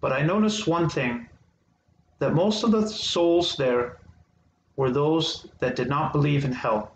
But 0.00 0.12
I 0.12 0.22
noticed 0.22 0.66
one 0.66 0.88
thing 0.88 1.28
that 2.20 2.32
most 2.32 2.64
of 2.64 2.70
the 2.70 2.88
souls 2.88 3.56
there 3.58 3.98
were 4.76 4.90
those 4.90 5.46
that 5.60 5.76
did 5.76 5.88
not 5.88 6.12
believe 6.12 6.44
in 6.44 6.52
hell. 6.52 6.92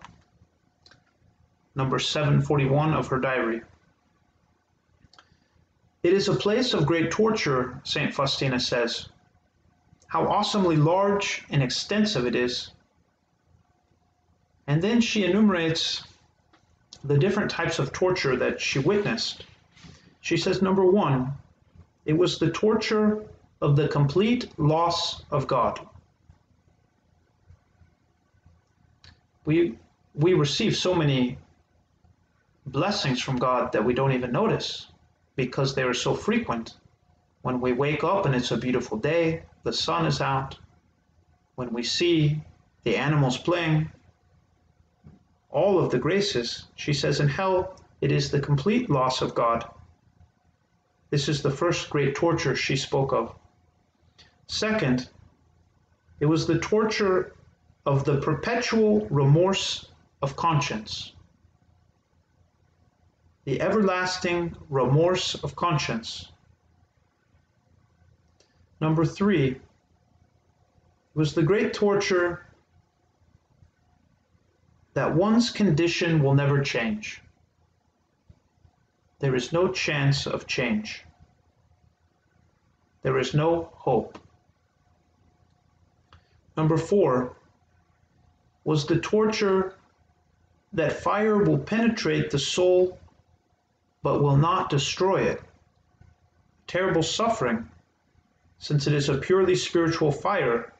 Number 1.74 1.98
741 1.98 2.92
of 2.92 3.06
her 3.08 3.18
diary. 3.18 3.62
It 6.02 6.12
is 6.12 6.28
a 6.28 6.34
place 6.34 6.74
of 6.74 6.86
great 6.86 7.10
torture, 7.10 7.80
St. 7.84 8.12
Faustina 8.12 8.58
says. 8.58 9.08
How 10.06 10.26
awesomely 10.26 10.76
large 10.76 11.44
and 11.50 11.62
extensive 11.62 12.26
it 12.26 12.34
is. 12.34 12.70
And 14.66 14.82
then 14.82 15.00
she 15.00 15.24
enumerates 15.24 16.04
the 17.04 17.18
different 17.18 17.50
types 17.50 17.78
of 17.78 17.92
torture 17.92 18.36
that 18.36 18.60
she 18.60 18.78
witnessed. 18.78 19.44
She 20.20 20.36
says, 20.36 20.62
number 20.62 20.84
one, 20.84 21.32
it 22.04 22.16
was 22.16 22.38
the 22.38 22.50
torture 22.50 23.24
of 23.60 23.76
the 23.76 23.88
complete 23.88 24.48
loss 24.58 25.22
of 25.30 25.46
God. 25.46 25.87
We, 29.48 29.78
we 30.14 30.34
receive 30.34 30.76
so 30.76 30.94
many 30.94 31.38
blessings 32.66 33.22
from 33.22 33.38
God 33.38 33.72
that 33.72 33.82
we 33.82 33.94
don't 33.94 34.12
even 34.12 34.30
notice 34.30 34.88
because 35.36 35.74
they 35.74 35.84
are 35.84 35.94
so 35.94 36.14
frequent. 36.14 36.76
When 37.40 37.58
we 37.58 37.72
wake 37.72 38.04
up 38.04 38.26
and 38.26 38.34
it's 38.34 38.50
a 38.50 38.58
beautiful 38.58 38.98
day, 38.98 39.44
the 39.62 39.72
sun 39.72 40.04
is 40.04 40.20
out, 40.20 40.58
when 41.54 41.72
we 41.72 41.82
see 41.82 42.42
the 42.84 42.98
animals 42.98 43.38
playing, 43.38 43.90
all 45.48 45.78
of 45.78 45.90
the 45.90 45.98
graces, 45.98 46.66
she 46.74 46.92
says, 46.92 47.18
in 47.18 47.28
hell, 47.28 47.80
it 48.02 48.12
is 48.12 48.30
the 48.30 48.40
complete 48.40 48.90
loss 48.90 49.22
of 49.22 49.34
God. 49.34 49.64
This 51.08 51.26
is 51.26 51.40
the 51.40 51.50
first 51.50 51.88
great 51.88 52.14
torture 52.14 52.54
she 52.54 52.76
spoke 52.76 53.14
of. 53.14 53.34
Second, 54.46 55.08
it 56.20 56.26
was 56.26 56.46
the 56.46 56.58
torture 56.58 57.32
of 57.86 58.04
the 58.04 58.20
perpetual 58.20 59.06
remorse 59.06 59.88
of 60.22 60.36
conscience. 60.36 61.12
The 63.44 63.60
everlasting 63.60 64.54
remorse 64.68 65.34
of 65.36 65.56
conscience. 65.56 66.30
Number 68.80 69.04
three 69.04 69.60
was 71.14 71.34
the 71.34 71.42
great 71.42 71.72
torture 71.72 72.46
that 74.94 75.14
one's 75.14 75.50
condition 75.50 76.22
will 76.22 76.34
never 76.34 76.60
change. 76.60 77.22
There 79.20 79.34
is 79.34 79.52
no 79.52 79.72
chance 79.72 80.26
of 80.26 80.46
change. 80.46 81.04
There 83.02 83.18
is 83.18 83.32
no 83.32 83.70
hope. 83.72 84.18
Number 86.56 86.76
four 86.76 87.37
was 88.68 88.84
the 88.84 89.00
torture 89.00 89.72
that 90.74 90.92
fire 90.92 91.38
will 91.38 91.56
penetrate 91.56 92.28
the 92.28 92.38
soul 92.38 92.98
but 94.02 94.20
will 94.20 94.36
not 94.36 94.68
destroy 94.68 95.22
it. 95.22 95.40
Terrible 96.66 97.02
suffering, 97.02 97.66
since 98.58 98.86
it 98.86 98.92
is 98.92 99.08
a 99.08 99.16
purely 99.16 99.54
spiritual 99.54 100.12
fire 100.12 100.70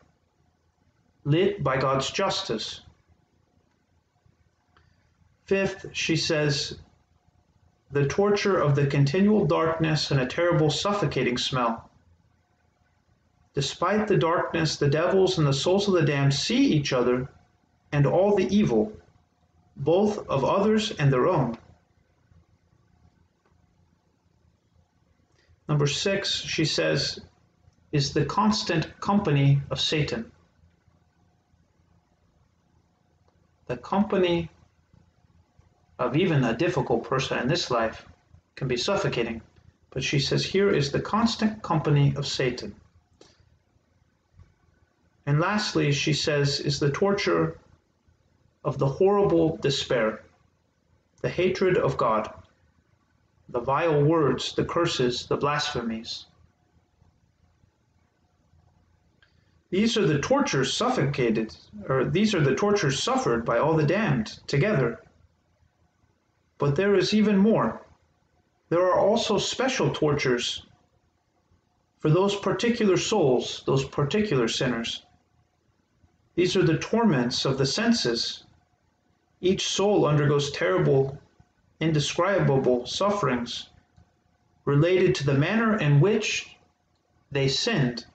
lit 1.25 1.65
by 1.65 1.79
God's 1.79 2.11
justice. 2.11 2.83
Fifth, 5.47 5.87
she 5.95 6.15
says, 6.15 6.79
the 7.91 8.07
torture 8.07 8.61
of 8.61 8.75
the 8.75 8.87
continual 8.87 9.47
darkness 9.47 10.11
and 10.11 10.21
a 10.21 10.27
terrible 10.27 10.69
suffocating 10.69 11.39
smell. 11.39 11.89
Despite 13.55 14.09
the 14.09 14.19
darkness, 14.19 14.77
the 14.77 14.91
devils 14.91 15.39
and 15.39 15.47
the 15.47 15.55
souls 15.55 15.89
of 15.89 15.95
the 15.95 16.03
damned 16.03 16.35
see 16.35 16.67
each 16.67 16.93
other 16.93 17.31
and 17.93 18.07
all 18.07 18.35
the 18.35 18.49
evil, 18.55 18.93
both 19.77 20.29
of 20.29 20.45
others 20.45 20.91
and 20.93 21.13
their 21.13 21.27
own. 21.27 21.57
Number 25.69 25.87
six, 25.87 26.35
she 26.41 26.65
says, 26.65 27.21
is 27.93 28.13
the 28.13 28.25
constant 28.25 28.99
company 29.01 29.61
of 29.71 29.81
Satan. 29.81 30.31
The 33.67 33.77
company 33.77 34.51
of 35.99 36.17
even 36.17 36.45
a 36.45 36.57
difficult 36.57 37.05
person 37.05 37.39
in 37.39 37.49
this 37.49 37.71
life 37.71 38.07
can 38.57 38.69
be 38.69 38.77
suffocating. 38.77 39.43
But 39.91 40.05
she 40.05 40.21
says 40.21 40.45
here 40.45 40.71
is 40.71 40.91
the 40.91 41.01
constant 41.01 41.63
company 41.63 42.15
of 42.17 42.27
Satan. 42.27 42.75
And 45.27 45.41
lastly, 45.41 45.93
she 45.93 46.15
says, 46.15 46.61
is 46.61 46.81
the 46.81 46.91
torture 46.91 47.59
of 48.69 48.79
the 48.79 48.87
horrible 48.87 49.57
despair, 49.57 50.23
the 51.23 51.29
hatred 51.29 51.77
of 51.77 51.97
God, 51.97 52.33
the 53.49 53.61
vile 53.61 54.03
words, 54.05 54.53
the 54.55 54.65
curses, 54.65 55.27
the 55.27 55.37
blasphemies. 55.37 56.27
These 59.71 59.97
are 59.97 60.07
the 60.07 60.21
tortures 60.21 60.73
suffocated, 60.73 61.57
or 61.89 62.05
these 62.05 62.35
are 62.35 62.41
the 62.41 62.55
tortures 62.55 63.03
suffered 63.03 63.45
by 63.45 63.59
all 63.59 63.77
the 63.77 63.87
damned 63.87 64.39
together 64.47 65.01
but 66.59 66.75
there 66.75 66.97
is 66.97 67.15
even 67.15 67.37
more. 67.37 67.87
There 68.69 68.83
are 68.83 68.99
also 68.99 69.39
special 69.39 69.91
tortures 69.91 70.67
for 72.01 72.11
those 72.11 72.37
particular 72.37 72.97
souls, 72.97 73.63
those 73.65 73.85
particular 73.85 74.49
sinners. 74.49 75.05
These 76.35 76.57
are 76.57 76.65
the 76.65 76.79
torments 76.79 77.45
of 77.45 77.59
the 77.59 77.67
senses. 77.67 78.45
Each 79.41 79.67
soul 79.67 80.07
undergoes 80.07 80.51
terrible, 80.51 81.19
indescribable 81.81 82.87
sufferings 82.87 83.71
related 84.65 85.15
to 85.17 85.27
the 85.27 85.35
manner 85.35 85.77
in 85.79 86.01
which 86.01 86.57
they 87.31 87.49
sinned. 87.49 88.07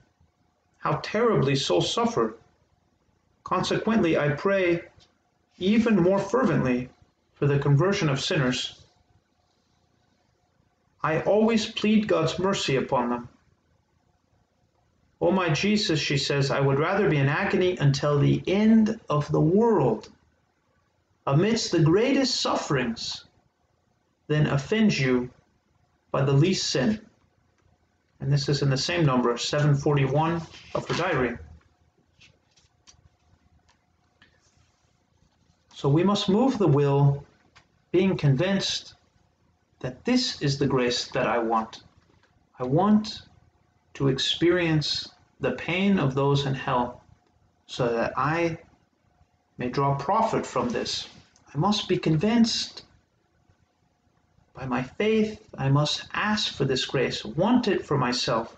How 0.78 1.00
terribly 1.02 1.56
souls 1.56 1.92
suffer. 1.92 2.36
Consequently, 3.42 4.18
I 4.18 4.30
pray 4.30 4.82
even 5.58 5.96
more 5.96 6.18
fervently 6.18 6.90
for 7.34 7.46
the 7.46 7.58
conversion 7.58 8.08
of 8.08 8.20
sinners, 8.20 8.84
I 11.02 11.20
always 11.20 11.66
plead 11.66 12.08
God's 12.08 12.38
mercy 12.38 12.76
upon 12.76 13.10
them. 13.10 13.28
O 15.20 15.28
oh 15.28 15.30
my 15.30 15.50
Jesus, 15.50 16.00
she 16.00 16.16
says, 16.16 16.50
I 16.50 16.60
would 16.60 16.78
rather 16.78 17.08
be 17.08 17.18
in 17.18 17.28
agony 17.28 17.76
until 17.76 18.18
the 18.18 18.42
end 18.46 18.98
of 19.08 19.30
the 19.30 19.40
world, 19.40 20.10
amidst 21.26 21.72
the 21.72 21.80
greatest 21.80 22.40
sufferings, 22.40 23.24
than 24.26 24.46
offend 24.46 24.96
you 24.96 25.30
by 26.10 26.22
the 26.22 26.32
least 26.32 26.70
sin. 26.70 27.00
And 28.20 28.32
this 28.32 28.48
is 28.48 28.62
in 28.62 28.70
the 28.70 28.76
same 28.76 29.04
number, 29.04 29.36
741 29.36 30.40
of 30.74 30.88
her 30.88 30.94
diary. 30.94 31.36
So 35.74 35.88
we 35.88 36.04
must 36.04 36.28
move 36.28 36.56
the 36.56 36.68
will 36.68 37.26
being 37.92 38.16
convinced 38.16 38.94
that 39.80 40.04
this 40.04 40.40
is 40.40 40.58
the 40.58 40.66
grace 40.66 41.08
that 41.08 41.26
I 41.26 41.38
want. 41.38 41.82
I 42.58 42.64
want 42.64 43.22
to 43.94 44.08
experience 44.08 45.10
the 45.40 45.52
pain 45.52 45.98
of 45.98 46.14
those 46.14 46.46
in 46.46 46.54
hell 46.54 47.02
so 47.66 47.92
that 47.92 48.14
I 48.16 48.58
may 49.58 49.68
draw 49.68 49.96
profit 49.96 50.46
from 50.46 50.70
this. 50.70 51.08
I 51.54 51.58
must 51.58 51.88
be 51.88 51.98
convinced. 51.98 52.82
By 54.54 54.66
my 54.66 54.82
faith, 54.82 55.48
I 55.56 55.68
must 55.68 56.06
ask 56.12 56.52
for 56.52 56.64
this 56.64 56.84
grace, 56.84 57.24
want 57.24 57.68
it 57.68 57.86
for 57.86 57.96
myself. 57.96 58.56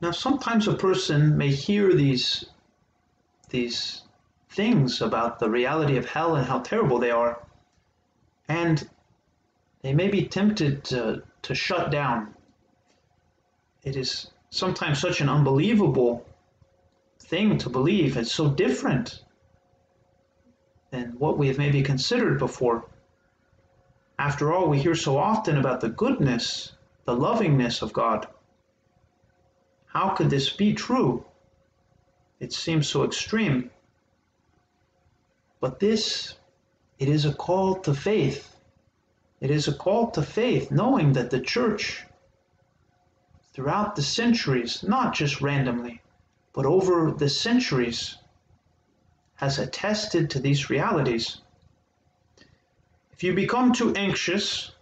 Now, 0.00 0.10
sometimes 0.10 0.68
a 0.68 0.74
person 0.74 1.36
may 1.36 1.50
hear 1.50 1.92
these, 1.92 2.46
these 3.50 4.02
things 4.48 5.02
about 5.02 5.38
the 5.38 5.50
reality 5.50 5.98
of 5.98 6.06
hell 6.06 6.36
and 6.36 6.46
how 6.46 6.60
terrible 6.60 6.98
they 6.98 7.10
are. 7.10 7.42
And 8.48 8.88
they 9.82 9.92
may 9.92 10.08
be 10.08 10.26
tempted 10.26 10.82
to, 10.84 11.22
to 11.42 11.54
shut 11.54 11.90
down. 11.90 12.34
It 13.84 13.96
is 13.96 14.30
sometimes 14.48 14.98
such 14.98 15.20
an 15.20 15.28
unbelievable 15.28 16.26
thing 17.18 17.58
to 17.58 17.68
believe. 17.68 18.16
It's 18.16 18.32
so 18.32 18.48
different 18.48 19.22
than 20.96 21.18
what 21.18 21.36
we 21.36 21.48
have 21.48 21.58
maybe 21.58 21.82
considered 21.82 22.38
before. 22.38 22.88
After 24.18 24.52
all, 24.52 24.68
we 24.68 24.80
hear 24.80 24.94
so 24.94 25.18
often 25.18 25.58
about 25.58 25.80
the 25.80 25.90
goodness, 25.90 26.72
the 27.04 27.14
lovingness 27.14 27.82
of 27.82 27.92
God. 27.92 28.26
How 29.86 30.10
could 30.10 30.30
this 30.30 30.50
be 30.50 30.72
true? 30.72 31.24
It 32.40 32.52
seems 32.52 32.88
so 32.88 33.04
extreme. 33.04 33.70
But 35.60 35.80
this, 35.80 36.36
it 36.98 37.08
is 37.08 37.26
a 37.26 37.34
call 37.34 37.76
to 37.80 37.92
faith. 37.94 38.56
It 39.40 39.50
is 39.50 39.68
a 39.68 39.74
call 39.74 40.10
to 40.12 40.22
faith, 40.22 40.70
knowing 40.70 41.12
that 41.12 41.30
the 41.30 41.40
church, 41.40 42.04
throughout 43.52 43.96
the 43.96 44.02
centuries, 44.02 44.82
not 44.82 45.14
just 45.14 45.42
randomly, 45.42 46.00
but 46.54 46.64
over 46.64 47.12
the 47.12 47.28
centuries, 47.28 48.16
has 49.36 49.58
attested 49.58 50.30
to 50.30 50.40
these 50.40 50.70
realities. 50.70 51.40
If 53.12 53.22
you 53.22 53.34
become 53.34 53.72
too 53.72 53.94
anxious, 53.94 54.72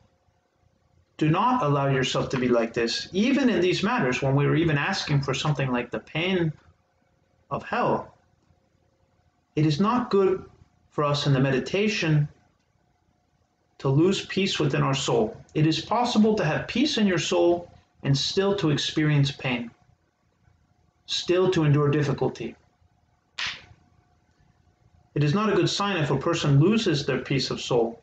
do 1.17 1.31
not 1.31 1.63
allow 1.63 1.89
yourself 1.89 2.29
to 2.31 2.39
be 2.39 2.49
like 2.49 2.73
this, 2.73 3.09
even 3.13 3.49
in 3.49 3.61
these 3.61 3.83
matters 3.83 4.23
when 4.23 4.35
we 4.35 4.47
are 4.47 4.57
even 4.57 4.79
asking 4.79 5.21
for 5.23 5.35
something 5.35 5.71
like 5.71 5.91
the 5.91 6.01
pain 6.01 6.53
of 7.51 7.63
hell. 7.63 8.15
It 9.55 9.67
is 9.67 9.81
not 9.81 10.11
good 10.11 10.45
for 10.91 11.05
us 11.05 11.27
in 11.27 11.33
the 11.33 11.41
meditation 11.41 12.29
to 13.79 13.89
lose 13.89 14.27
peace 14.27 14.59
within 14.59 14.83
our 14.83 14.95
soul. 14.95 15.37
It 15.55 15.67
is 15.67 15.81
possible 15.81 16.35
to 16.37 16.45
have 16.45 16.67
peace 16.67 16.99
in 16.99 17.07
your 17.07 17.19
soul 17.19 17.71
and 18.03 18.17
still 18.17 18.57
to 18.57 18.71
experience 18.71 19.31
pain, 19.31 19.71
still 21.07 21.51
to 21.53 21.65
endure 21.65 21.91
difficulty. 21.91 22.57
It 25.15 25.23
is 25.23 25.33
not 25.33 25.53
a 25.53 25.55
good 25.55 25.71
sign 25.71 25.97
if 25.97 26.11
a 26.11 26.19
person 26.19 26.59
loses 26.59 27.07
their 27.07 27.21
peace 27.21 27.51
of 27.51 27.61
soul. 27.61 28.03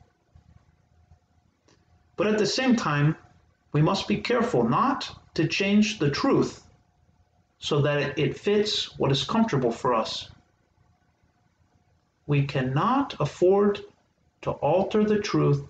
But 2.15 2.28
at 2.28 2.38
the 2.38 2.45
same 2.45 2.76
time, 2.76 3.17
we 3.74 3.82
must 3.82 4.08
be 4.08 4.17
careful 4.17 4.63
not 4.67 5.19
to 5.34 5.47
change 5.47 6.00
the 6.00 6.10
truth 6.10 6.63
so 7.60 7.82
that 7.82 8.17
it 8.17 8.38
fits 8.38 8.97
what 8.97 9.12
is 9.12 9.24
comfortable 9.24 9.71
for 9.71 9.93
us. 9.93 10.30
We 12.28 12.45
cannot 12.45 13.15
afford 13.19 13.82
to 14.43 14.52
alter 14.52 15.04
the 15.04 15.19
truth 15.19 15.63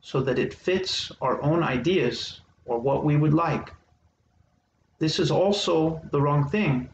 so 0.00 0.20
that 0.22 0.38
it 0.38 0.52
fits 0.52 1.12
our 1.20 1.40
own 1.40 1.62
ideas 1.62 2.40
or 2.66 2.78
what 2.78 3.04
we 3.04 3.16
would 3.16 3.32
like. 3.32 3.72
This 4.98 5.18
is 5.18 5.30
also 5.30 6.00
the 6.10 6.20
wrong 6.20 6.48
thing. 6.48 6.88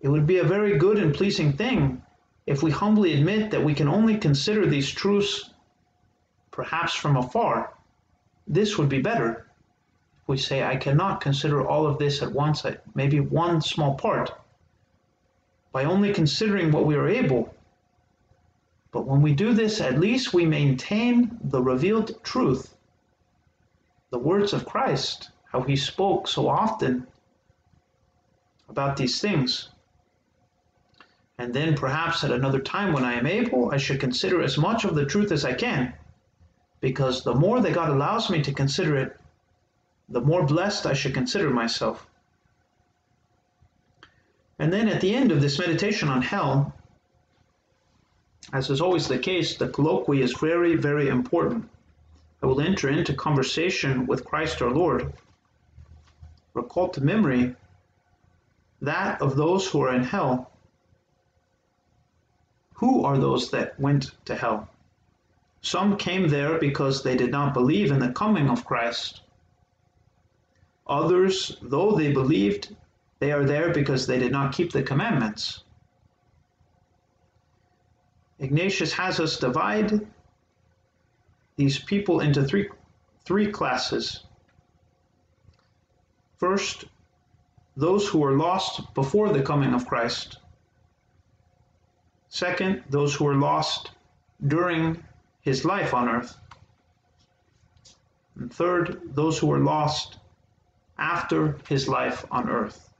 It 0.00 0.08
would 0.08 0.26
be 0.26 0.38
a 0.38 0.44
very 0.44 0.76
good 0.76 0.98
and 0.98 1.14
pleasing 1.14 1.52
thing 1.52 2.02
if 2.46 2.62
we 2.62 2.70
humbly 2.70 3.14
admit 3.14 3.50
that 3.50 3.64
we 3.64 3.74
can 3.74 3.88
only 3.88 4.16
consider 4.16 4.66
these 4.66 4.90
truths 4.90 5.50
perhaps 6.52 6.94
from 6.94 7.16
afar. 7.16 7.72
This 8.46 8.78
would 8.78 8.88
be 8.88 9.00
better. 9.00 9.46
If 10.22 10.28
we 10.28 10.36
say, 10.36 10.62
I 10.62 10.76
cannot 10.76 11.20
consider 11.20 11.66
all 11.66 11.86
of 11.86 11.98
this 11.98 12.22
at 12.22 12.32
once, 12.32 12.64
maybe 12.94 13.18
one 13.18 13.60
small 13.60 13.94
part, 13.94 14.30
by 15.72 15.84
only 15.84 16.12
considering 16.12 16.70
what 16.70 16.86
we 16.86 16.94
are 16.94 17.08
able. 17.08 17.52
But 18.92 19.06
when 19.06 19.22
we 19.22 19.34
do 19.34 19.54
this, 19.54 19.80
at 19.80 19.98
least 19.98 20.34
we 20.34 20.44
maintain 20.44 21.38
the 21.42 21.62
revealed 21.62 22.22
truth, 22.22 22.76
the 24.10 24.18
words 24.18 24.52
of 24.52 24.66
Christ, 24.66 25.30
how 25.50 25.62
he 25.62 25.74
spoke 25.74 26.28
so 26.28 26.48
often 26.48 27.06
about 28.68 28.96
these 28.96 29.20
things. 29.20 29.70
And 31.38 31.52
then 31.52 31.74
perhaps 31.74 32.24
at 32.24 32.30
another 32.30 32.60
time 32.60 32.92
when 32.92 33.04
I 33.04 33.14
am 33.14 33.26
able, 33.26 33.70
I 33.72 33.78
should 33.78 34.00
consider 34.00 34.42
as 34.42 34.58
much 34.58 34.84
of 34.84 34.94
the 34.94 35.06
truth 35.06 35.32
as 35.32 35.44
I 35.44 35.54
can. 35.54 35.94
Because 36.80 37.24
the 37.24 37.34
more 37.34 37.60
that 37.60 37.74
God 37.74 37.90
allows 37.90 38.30
me 38.30 38.42
to 38.42 38.52
consider 38.52 38.96
it, 38.96 39.16
the 40.08 40.20
more 40.20 40.44
blessed 40.44 40.86
I 40.86 40.92
should 40.92 41.14
consider 41.14 41.50
myself. 41.50 42.06
And 44.58 44.72
then 44.72 44.88
at 44.88 45.00
the 45.00 45.14
end 45.14 45.32
of 45.32 45.40
this 45.40 45.58
meditation 45.58 46.08
on 46.08 46.22
hell, 46.22 46.74
as 48.52 48.70
is 48.70 48.80
always 48.80 49.08
the 49.08 49.18
case, 49.18 49.56
the 49.56 49.68
colloquy 49.68 50.20
is 50.20 50.34
very, 50.34 50.76
very 50.76 51.08
important. 51.08 51.68
I 52.42 52.46
will 52.46 52.60
enter 52.60 52.88
into 52.88 53.14
conversation 53.14 54.06
with 54.06 54.24
Christ 54.24 54.60
our 54.60 54.70
Lord. 54.70 55.12
Recall 56.54 56.90
to 56.90 57.00
memory 57.00 57.56
that 58.82 59.22
of 59.22 59.36
those 59.36 59.66
who 59.66 59.80
are 59.80 59.94
in 59.94 60.04
hell 60.04 60.51
who 62.82 63.04
are 63.04 63.16
those 63.16 63.52
that 63.52 63.78
went 63.78 64.10
to 64.24 64.34
hell? 64.34 64.68
Some 65.60 65.96
came 65.96 66.26
there 66.26 66.58
because 66.58 67.04
they 67.04 67.16
did 67.16 67.30
not 67.30 67.54
believe 67.54 67.92
in 67.92 68.00
the 68.00 68.10
coming 68.10 68.50
of 68.50 68.64
Christ. 68.64 69.20
Others, 70.88 71.58
though 71.62 71.92
they 71.92 72.12
believed, 72.12 72.74
they 73.20 73.30
are 73.30 73.44
there 73.44 73.72
because 73.72 74.08
they 74.08 74.18
did 74.18 74.32
not 74.32 74.52
keep 74.52 74.72
the 74.72 74.82
commandments. 74.82 75.62
Ignatius 78.40 78.92
has 78.94 79.20
us 79.20 79.38
divide 79.38 80.04
these 81.54 81.78
people 81.78 82.18
into 82.18 82.42
three, 82.42 82.68
three 83.24 83.46
classes. 83.46 84.24
First, 86.38 86.86
those 87.76 88.08
who 88.08 88.18
were 88.18 88.36
lost 88.36 88.92
before 88.94 89.32
the 89.32 89.42
coming 89.42 89.72
of 89.72 89.86
Christ. 89.86 90.38
Second, 92.32 92.82
those 92.88 93.14
who 93.14 93.26
were 93.26 93.34
lost 93.34 93.90
during 94.46 95.04
his 95.42 95.66
life 95.66 95.92
on 95.92 96.08
earth. 96.08 96.34
And 98.36 98.50
third, 98.50 99.14
those 99.14 99.38
who 99.38 99.48
were 99.48 99.58
lost 99.58 100.16
after 100.96 101.58
his 101.68 101.88
life 101.88 102.24
on 102.30 102.48
earth. 102.48 102.90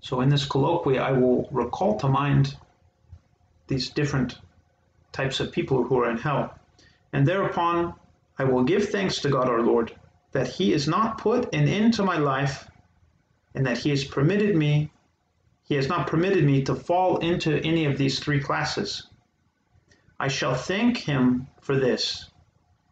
So 0.00 0.20
in 0.20 0.30
this 0.30 0.46
colloquy, 0.46 0.98
I 0.98 1.12
will 1.12 1.48
recall 1.52 1.96
to 2.00 2.08
mind 2.08 2.56
these 3.68 3.88
different 3.90 4.40
types 5.12 5.38
of 5.38 5.52
people 5.52 5.84
who 5.84 6.00
are 6.00 6.10
in 6.10 6.18
hell. 6.18 6.58
And 7.12 7.24
thereupon, 7.24 7.94
I 8.36 8.44
will 8.44 8.64
give 8.64 8.88
thanks 8.88 9.20
to 9.20 9.30
God 9.30 9.48
our 9.48 9.62
Lord 9.62 9.94
that 10.32 10.48
he 10.48 10.72
is 10.72 10.88
not 10.88 11.18
put 11.18 11.54
an 11.54 11.68
end 11.68 11.94
to 11.94 12.02
my 12.02 12.18
life 12.18 12.68
and 13.56 13.66
that 13.66 13.78
he 13.78 13.90
has 13.90 14.04
permitted 14.04 14.54
me, 14.54 14.90
he 15.64 15.74
has 15.74 15.88
not 15.88 16.06
permitted 16.06 16.44
me 16.44 16.62
to 16.62 16.74
fall 16.74 17.16
into 17.18 17.56
any 17.64 17.86
of 17.86 17.98
these 17.98 18.20
three 18.20 18.38
classes. 18.38 19.08
I 20.20 20.28
shall 20.28 20.54
thank 20.54 20.98
him 20.98 21.48
for 21.60 21.76
this, 21.76 22.30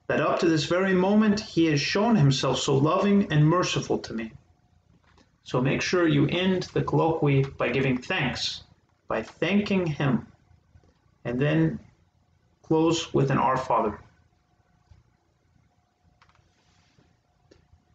that 0.09 0.21
up 0.21 0.41
to 0.41 0.49
this 0.49 0.65
very 0.65 0.95
moment 0.95 1.39
he 1.39 1.67
has 1.67 1.81
shown 1.81 2.17
himself 2.17 2.59
so 2.59 2.77
loving 2.77 3.31
and 3.31 3.47
merciful 3.47 3.99
to 3.99 4.15
me. 4.15 4.33
So 5.45 5.61
make 5.61 5.83
sure 5.83 6.09
you 6.09 6.27
end 6.29 6.65
the 6.75 6.83
colloquy 6.83 7.45
by 7.45 7.69
giving 7.69 7.99
thanks, 7.99 8.63
by 9.07 9.23
thanking 9.23 9.87
him, 9.87 10.27
and 11.25 11.39
then 11.39 11.79
close 12.63 13.13
with 13.13 13.31
an 13.31 13.39
Our 13.39 13.59
Father. 13.59 14.01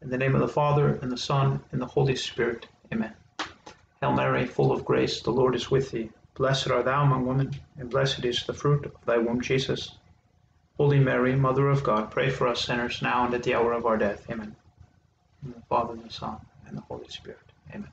In 0.01 0.09
the 0.09 0.17
name 0.17 0.33
of 0.33 0.41
the 0.41 0.47
Father, 0.47 0.95
and 1.01 1.11
the 1.11 1.17
Son, 1.17 1.61
and 1.71 1.81
the 1.81 1.85
Holy 1.85 2.15
Spirit. 2.15 2.67
Amen. 2.93 3.13
Hail 4.01 4.13
Mary, 4.13 4.45
full 4.45 4.71
of 4.71 4.85
grace, 4.85 5.21
the 5.21 5.31
Lord 5.31 5.55
is 5.55 5.69
with 5.69 5.91
thee. 5.91 6.09
Blessed 6.35 6.71
art 6.71 6.85
thou 6.85 7.03
among 7.03 7.25
women, 7.25 7.51
and 7.77 7.89
blessed 7.89 8.23
is 8.23 8.45
the 8.45 8.53
fruit 8.53 8.85
of 8.85 8.93
thy 9.05 9.17
womb, 9.17 9.41
Jesus. 9.41 9.97
Holy 10.77 10.99
Mary, 10.99 11.35
Mother 11.35 11.67
of 11.67 11.83
God, 11.83 12.11
pray 12.11 12.29
for 12.29 12.47
us 12.47 12.63
sinners 12.63 13.01
now 13.01 13.25
and 13.25 13.33
at 13.33 13.43
the 13.43 13.53
hour 13.53 13.73
of 13.73 13.85
our 13.85 13.97
death. 13.97 14.29
Amen. 14.29 14.55
In 15.43 15.51
the 15.51 15.61
Father, 15.67 15.93
and 15.93 16.05
the 16.05 16.13
Son, 16.13 16.37
and 16.65 16.77
the 16.77 16.81
Holy 16.81 17.09
Spirit. 17.09 17.51
Amen. 17.69 17.91